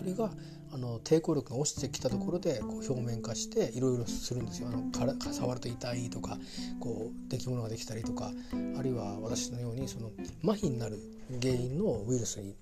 [0.00, 0.30] あれが
[0.70, 4.68] あの抵抗力が落ちてきたところでこう表面化していろいろするんですよ。
[4.68, 6.38] あのか触ると痛いとか
[6.78, 8.30] こう出来物ができたりとか
[8.78, 10.10] あるいは私のようにその
[10.44, 10.98] 麻痺になる
[11.40, 12.54] 原因のウイルスに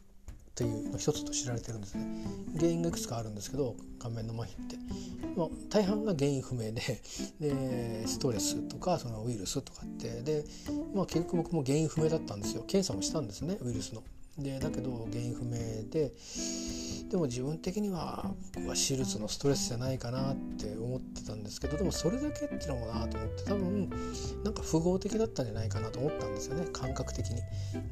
[0.57, 2.07] というの一つと知られてるんですね。
[2.57, 4.77] 原因がいくつかあるんですけど顔面の麻痺って、
[5.37, 7.03] まあ、大半が原因不明で
[7.39, 10.23] でストレスとかそのウイルスとかって。
[10.23, 10.45] で、
[10.95, 12.65] まあ、結局僕も原因不明だったんですよ。
[12.67, 14.03] 検査もしたんですねウイルスの。
[14.39, 15.53] でだけど原因不明
[15.91, 16.13] で
[17.11, 23.91] でも自分的には僕は手術のストレスじゃないかなって思ってたんですけどでもそれだけっていうのもなと思って多分
[24.45, 27.41] なんか符合的だったんじゃないかなと思ったんですよね感覚的に。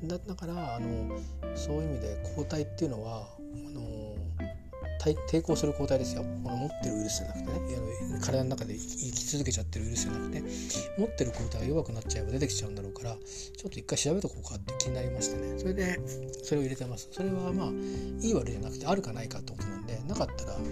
[0.07, 1.19] だからあの
[1.55, 3.29] そういう意味で抗体っていうのは
[5.13, 6.25] 抵抗する抗体ですよ。
[6.43, 10.43] この持ってるウイルスじゃなくてね体の中で生き続けちゃってるウイルスじゃなくて
[10.99, 15.59] 持ってる抗体が弱くなっちゃえば出てきちゃうんだろうからちょっと一回調べとこうかって気になりましてね。
[15.59, 16.01] それで
[16.43, 17.09] それを入れてます。
[17.13, 17.69] それはまあ
[18.21, 20.65] いい悪いじゃなくてあるかないかってことなんでなかったらあの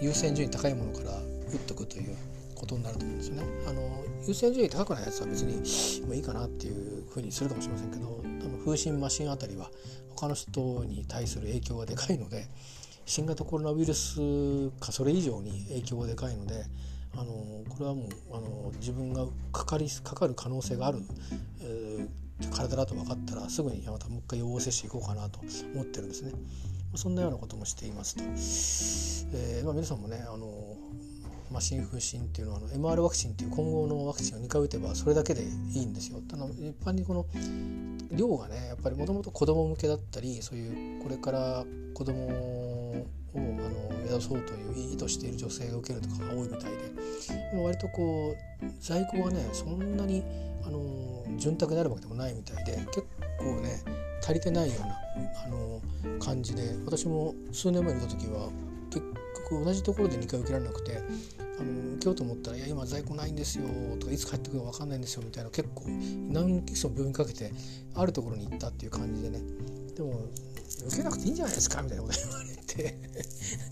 [0.00, 1.12] 優先順位高いものから
[1.52, 2.16] 打っとくという
[2.54, 3.42] ことになると思うんですよね。
[3.68, 9.70] あの優先順位高くないやつは別にもういいかなっていうふうにするかもしれませんけど多分風疹マシンあたりは
[10.14, 12.46] 他の人に対する影響がでかいので
[13.06, 16.64] 新型コロナウイルスかそれ以上に影響がでかいので
[17.16, 17.24] あの
[17.68, 20.98] これはもうあの自分がかかりかかる可能性がある、
[21.60, 25.40] えー、体だと分かったらすぐにまたもう一回予防接種行こうかなと
[25.74, 26.32] 思ってるんですね。
[26.96, 28.22] そんなようなこともしていますと。
[29.36, 30.76] えーまあ、皆さんもねあの
[31.54, 36.20] まあ、新風疹っていうのはあの MR ワクチンっていう混合のワクチンを2回打てばそれだけでいいんですよ。
[36.28, 37.24] ただ一般にこの
[38.10, 41.64] 量がねやっぱりもともと子供向けだったりそういうこれから
[41.94, 50.24] 子供をあの宿そうという意図している女性が受けるとかが多いみたいで割とこう在庫がねそんなに
[50.64, 53.06] あの潤沢になるわけでもないみたいで結
[53.38, 53.80] 構ね
[54.20, 54.96] 足りてないような
[55.44, 55.80] あの
[56.18, 58.48] 感じで私も数年前に見た時は
[58.90, 59.04] 結
[59.50, 61.00] 局同じところで2回受けられなくて
[61.58, 63.64] あの受けようと思ったら「いや今在庫ないんですよ」
[64.00, 67.52] とか「いつ帰ってくるか分かんないんですよ」みたいな結構何基礎病院かけて
[67.94, 69.40] あるところに行ったっていう感じでね。
[69.94, 70.28] でも
[70.86, 72.98] 受けなくていいんじゃないですかみたいなこと言われて。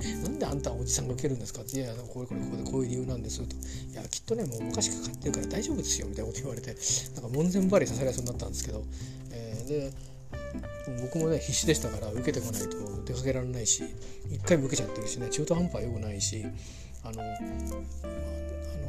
[0.22, 3.44] なんであんたおじさんが受けるんですかって「いやいやこれこれここでこういう理由なんです」と
[3.90, 6.76] 「いやきっとねもう昔かかってるから大丈夫ですよ」みたいなこと言われて
[7.14, 8.84] なんか門前払いさせられそうになったんですけど、
[9.30, 9.92] えー、で
[11.02, 13.82] 僕もね必死でしたから受けてこないと出かけられないし
[14.30, 16.44] 一回も受けちゃってるしね中途半端はよくないし
[17.04, 17.24] あのあ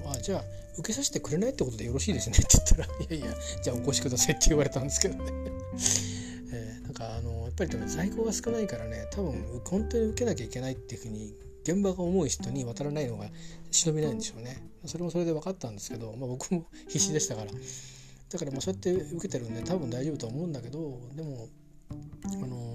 [0.05, 0.43] のあじゃあ
[0.77, 2.37] 受けさせてくれないってことでよろしいですね。
[2.39, 2.85] って言ったら
[3.17, 5.31] 「いやいやじゃあお越しください」って言われたんですけどね。
[6.51, 13.29] えー、なんかあのやっぱり在庫が少ないからね多分本当に受けなきゃいけないっていうふうに現場が重い人に渡らないのが
[13.71, 14.63] 忍びないんでしょうね。
[14.85, 17.51] それもそれで分かったんですけど、まあ、僕も 必死でしたから。
[17.51, 21.47] だからまあそうやって受けてるんで多分大丈夫とは思うんだけどでも
[22.41, 22.72] あの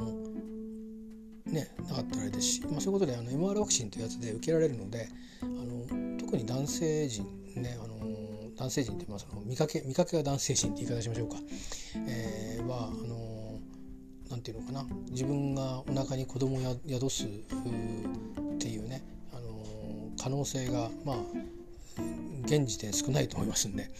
[1.52, 5.08] ねなかったらあれですし、まあ、そういうことであの MR ワクチンというやつで受けられるので
[5.42, 7.98] あの特に男性陣ねあの
[8.56, 11.36] 男性陣ってまあその見かけ見かけが男性陣って言い方しましょうか、
[12.06, 13.58] えー、はあの
[14.30, 14.86] なんていうのかな。
[15.10, 17.28] 自分がお腹に子供を宿すっ
[18.58, 21.16] ていうねあの可能性がまあ
[22.44, 23.90] 現時点少ないと思いますんで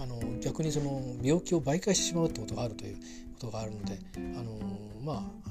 [0.00, 3.02] あの逆にその病気を媒介してしまうってことがあるというこ
[3.40, 4.58] とがあるのであの
[5.04, 5.50] まあ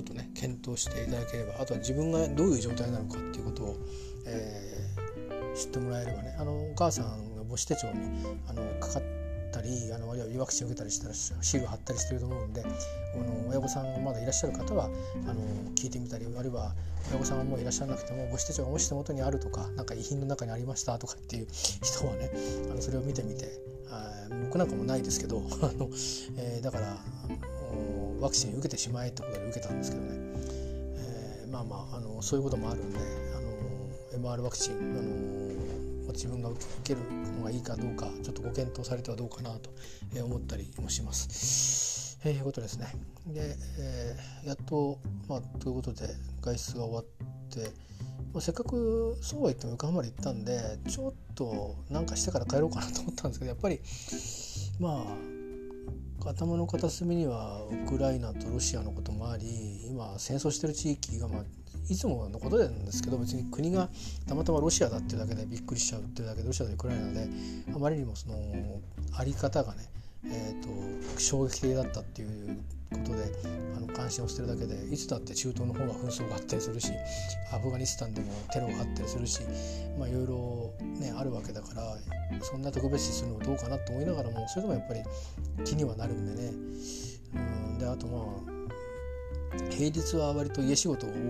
[0.00, 3.76] ちょっとね検討していただければあとは自分がどういう状態なのかっていうことを、
[4.26, 6.34] えー、知ってもらえればね。
[6.38, 9.02] あのお母さんが母子手帳にあのかかっ
[9.52, 14.88] たりあのあるいはワクチンを受けたりしたらシール貼ったりしてると思うんであの親御さんがまだいらっしゃる方はあ
[15.34, 15.34] の
[15.74, 16.72] 聞いてみたりあるいは
[17.10, 22.30] 親御さんがもういらっしゃらなくても母子手帳がもし手元にあるとか何か遺品の中にありましたとかっていう人はね
[22.70, 23.60] あのそれを見てみて
[24.46, 25.90] 僕なんかもないですけど あの、
[26.36, 27.28] えー、だからあ
[27.74, 32.98] のワクチン受けてしまえってことで受けたんですけどね、えー、まあまああのそういうこともあるんで
[33.34, 33.40] あ
[34.20, 37.00] の MR ワクチンあの自分が受ける
[37.38, 39.70] のがいいかどうかちょっとご検討されてはどうかなと
[40.22, 42.18] 思ったりもします。
[42.24, 42.86] えー、いうことですね。
[43.26, 46.08] で、えー、やっと、まあ、ということで
[46.42, 47.04] 外出が終わっ
[47.48, 47.70] て、
[48.34, 53.80] まあ、せっかくそうは言っても横浜まで行ったんでちょっとなんかしてから帰ろうかなと思ったんですけどやっぱり
[54.78, 55.29] まあ
[56.24, 61.42] 頭の片隅にはウクライナとロシアのこともあり今戦争してる地域が、まあ、
[61.88, 63.88] いつものことなんですけど別に国が
[64.28, 67.28] たまたまロシアだっていうだけでびっくりしちゃうっていうだけでロシアとウクライナで
[67.74, 68.36] あまりにもその
[69.16, 69.84] あり方がね、
[70.26, 73.24] えーと、衝撃的だったっていうことで
[73.76, 76.92] あの関心を捨てるだけでいつだって中東の方が紛争があったりするし
[77.52, 79.40] アフガニスタンでもテロがあったりするし
[79.98, 81.96] まあいろいろねあるわけだから
[82.42, 85.00] そんな特別視するのはどうかなと思いながらもそれでもやっぱり
[85.64, 86.52] 気にはなるんでね。
[87.32, 87.38] う
[87.76, 88.60] んであとまあ
[89.70, 91.20] 平日は割と家仕事が多い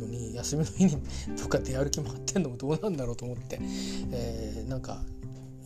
[0.00, 1.02] のに休みの日に
[1.36, 3.58] とか出歩き回ってんのもどうなんだろうと思って、
[4.12, 5.02] えー、なんか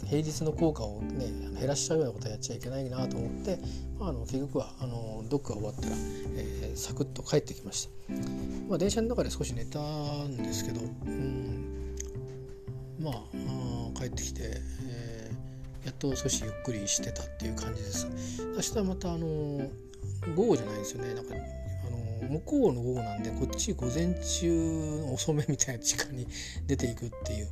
[0.06, 1.26] 平日の効果をね
[1.58, 3.58] 減らしちゃうようなことはやっちゃいけないなと思って、
[3.98, 5.96] まあ、あの結局はあのドックが終わったら、
[6.36, 8.14] えー、サクッと帰ってきました、
[8.68, 11.96] まあ、電車の中で少し寝たんですけど、うん、
[13.00, 13.14] まあ
[13.94, 14.42] あ帰ってきて、
[14.88, 18.06] えー、やっと少しゆっくりしてたっていう感じです。
[18.54, 19.26] 明日はまたあの
[20.36, 21.14] 午後じゃないですよね。
[21.14, 21.34] なんか
[22.32, 26.26] 向こうの午後なんでこっち午前中遅めみたいな時間に
[26.66, 27.48] 出ていくっていう、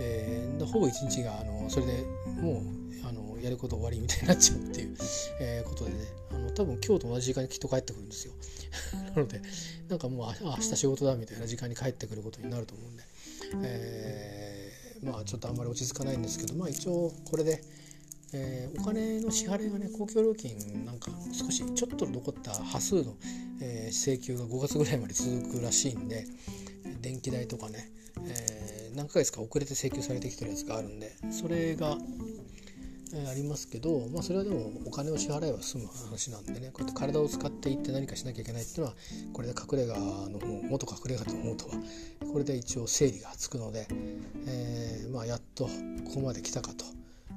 [0.00, 2.04] えー、ほぼ一日があのそれで
[2.40, 2.62] も
[3.04, 4.96] うあのやること終わりみたいになっちゃうっていう、
[5.40, 5.96] えー、ことでね。
[6.30, 8.34] あの多分今日と同じ時間にきっと帰ってくるんですよ。
[9.14, 9.40] なので
[9.88, 13.04] なんかもうあ明日仕事だみたいな時間に帰ってくることになると思うんで、
[13.62, 17.62] えー、まあちょっとあんまり落ち着かないんですけどまあ一応これで
[18.32, 23.16] えー、お金の支払いがね公共料金なんか少しちょっと残った端数の、
[23.60, 26.24] えー、請求が5月ぐらいまで続くらしいんで
[27.00, 27.90] 電気代とかね、
[28.26, 31.96] えー、何ヶ月か遅れて請求されてきてるやつがあるんでそれが、
[33.14, 38.94] えー、ありますけど、まあ、それはでもお金の支払いは済む話なんでねこうやって体を使っていって何かしなきゃいけないっていうのは
[39.32, 41.74] これで隠れ家の方元隠れ家と思うとは
[42.32, 43.86] これで一応整理がつくので、
[44.46, 45.70] えーまあ、やっとこ
[46.14, 46.84] こまで来たかと。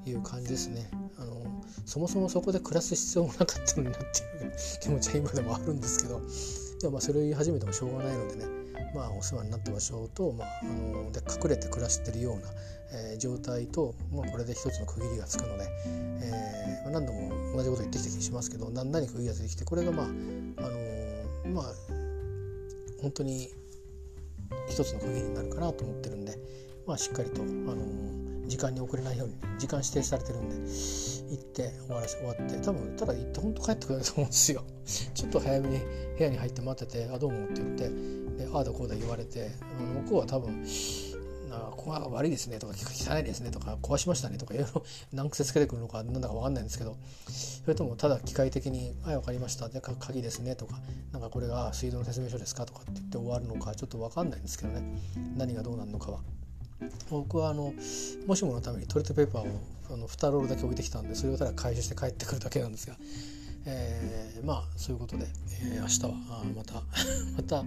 [0.05, 0.89] いう感じですね。
[1.17, 6.21] あのそもそもそこで暮らす必要もなかったのになっていう気持ちは今でもあるんですけど
[6.81, 8.45] でもまあそれを言い始めてもしょうがないのでね
[8.95, 12.41] まあお世話になった場所と、まあ、あので隠れて暮らしてるような、
[12.93, 21.65] えー、状態と、まあ、これで一つの区切りがつくので、えー、何度も同じこと言ってきた気がしますけど何々区切りがついてきてこれがまああのまあ
[23.01, 23.49] 本当に
[24.69, 26.37] 一つの区切りになるかなと思ってるんで、
[26.85, 34.63] まあ、しっかりと、あの時間に遅れないように時間指定されてるんで行って終わらせ終わって多分ただ行って本当帰ってくれると思うんですよ。
[35.15, 35.79] ちょっと早めに
[36.17, 37.89] 部屋に入って待ってて「あどうも」って言って
[38.43, 39.51] でああだこうだ言われて
[40.03, 40.65] 向こうは多分
[41.81, 44.83] ここが悪いですねとか汚いですねとか壊しましたねとかいろいろ
[45.13, 46.97] 難癖つけてくるのかなんだか分かんないんですけど
[47.27, 50.81] それともただ機械的に「はい分かりました」で鍵ですねとか
[51.13, 54.83] なんかこれが水道の説明書ですかとかって言って終わるのかちょっと分かんないんですけどね。
[55.37, 56.19] 何がどうなるのかは。
[57.09, 57.73] 僕はあの
[58.27, 59.47] もしものためにトイレットペーパーを
[59.91, 62.95] あの2ロールだけ置いてきたんでそれをただ回収して帰ってくるだけなんですが、
[63.65, 65.25] えー、まあそういうことで、
[65.63, 66.09] えー、明日は
[66.41, 66.73] あまた
[67.35, 67.63] また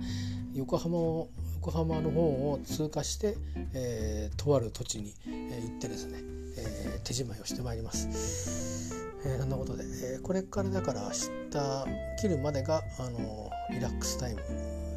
[0.55, 3.37] 横浜を横浜の方を通過して、
[3.73, 6.19] えー、とある土地に、え行ってですね、
[6.59, 8.95] え手仕舞いをしてまいります。
[9.25, 9.85] えー、そんなことで、
[10.17, 14.43] えこれからだから明日切るまでがあのリラックスタイム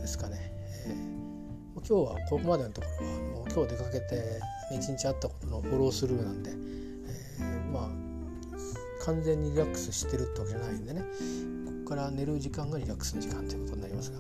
[0.02, 0.52] ですかね。
[0.88, 1.27] え
[1.90, 4.42] 今日はここまでのところはもう今日出かけて
[4.74, 6.52] 一日あったことのフォロースルーなんで、
[7.40, 11.02] えまあ完全にリラックスしてるってわけじゃないんでね
[11.66, 14.18] ここから寝る時間がリラックスの時間ということになりますが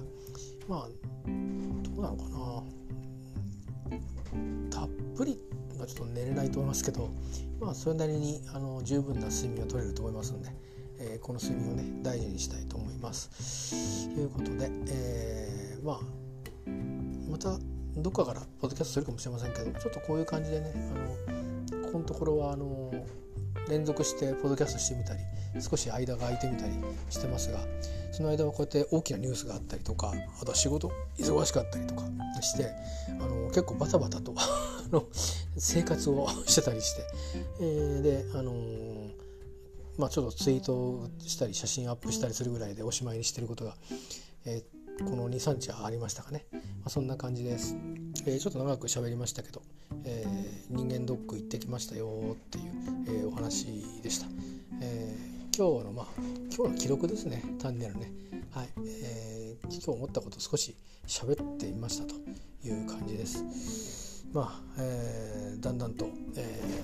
[0.69, 2.23] まあどうなのか
[3.89, 5.37] なたっぷり
[5.77, 7.09] はちょっと寝れないと思いますけど
[7.59, 10.51] まあそれなりにあの十分な睡眠を取れると思いますので、
[10.99, 14.07] えー、この睡眠をね大事にしたいと思います。
[14.15, 16.26] ということで、えー、まあ
[17.37, 17.59] また
[18.01, 20.73] どっかからポッドキャストするかもしれませんけどちょっとこういう感じでね
[21.69, 22.91] あのここのところはあの
[23.69, 25.19] 連続してポッドキャストしてみたり
[25.61, 26.73] 少し間が空いてみたり
[27.11, 27.59] してますが
[28.11, 32.03] その間はこうやって大きなニュースがあったりとかあとは仕事忙しかったりとか
[32.41, 32.71] して
[33.07, 34.33] あの結構バタバタと
[35.57, 37.03] 生活をしてたりして、
[37.59, 39.11] えー、であのー、
[39.99, 43.75] まあちょっとツイートしたり写真アップしたりするぐらいでおしまいにしてることが、
[44.45, 47.75] えー、この23日ありましたかね、まあ、そんな感じです、
[48.25, 49.61] えー、ちょっと長く喋りましたけど、
[50.03, 52.65] えー、人間ドック行ってきましたよっていう、
[53.07, 54.27] えー、お話でした、
[54.81, 56.05] えー今日のまあ
[56.55, 57.41] 今日の記録ですね。
[57.57, 58.11] 単なるね。
[58.51, 58.69] はい、
[59.01, 60.75] えー、今日思ったこと少し
[61.07, 62.13] 喋ってみましたと
[62.63, 64.23] いう感じです。
[64.31, 66.83] まあ、えー、だんだんと、え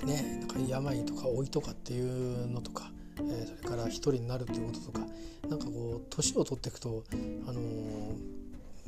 [0.00, 2.91] ー、ねなんか病とか老いとかっていうのとか、
[3.30, 5.00] えー、それから一人になるっていうこととか
[5.48, 7.04] なんかこう年を取っていくと
[7.46, 7.60] あの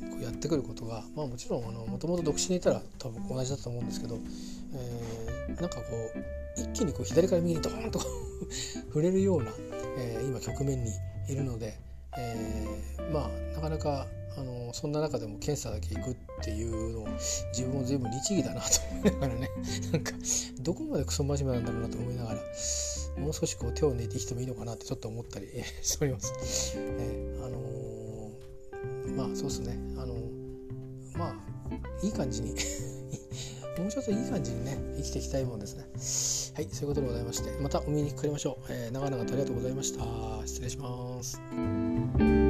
[0.01, 4.19] ー、やってくることがまあもちろんもともと独身でいたら多分同じだと思うんですけど、
[4.73, 5.83] えー、なんかこ
[6.57, 7.99] う一気にこう左から右にドーンと
[8.87, 9.51] 触れるような、
[9.97, 10.91] えー、今局面に
[11.27, 11.77] いるので、
[12.17, 14.07] えー、まあなかなか
[14.37, 17.07] あのそんな中でも検査だけ行くっていうのを
[17.53, 19.49] 自分も随分律儀だなと思いながらね
[19.91, 20.11] なんか
[20.59, 22.39] どこまでクソ真面目なんだろうなと思いながら
[23.17, 25.47] もう少しこう手を抜いてきてもいいのかなってちょっと思ったり
[25.81, 26.33] しております。
[26.77, 29.77] えー、あのー、まあそうですね。
[29.97, 31.35] あのー、まあ
[32.03, 32.55] いい感じに
[33.77, 35.83] もうちょっといい感じにね生きていきたいもんですね。
[36.55, 40.05] はいそういうことでございましてまたお見にかかりましょう、えー、長々とありがとうございました。
[40.45, 42.44] 失礼します。